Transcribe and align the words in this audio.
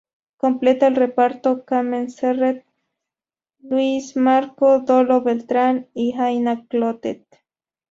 Completan 0.37 0.93
el 0.93 0.95
reparto 0.95 1.63
Carmen 1.63 2.09
Serret, 2.09 2.65
Lluís 3.59 4.15
Marco, 4.17 4.79
Dolo 4.79 5.21
Beltrán 5.21 5.89
y 5.93 6.15
Aina 6.17 6.65
Clotet. 6.65 7.23